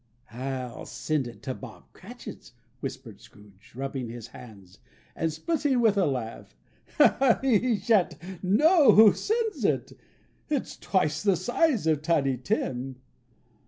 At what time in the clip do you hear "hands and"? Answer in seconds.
4.29-5.31